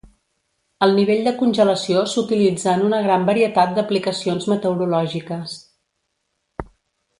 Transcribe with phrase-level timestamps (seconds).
[0.85, 5.57] El nivell de congelació s'utilitza en una gran varietat d'aplicacions meteorològiques.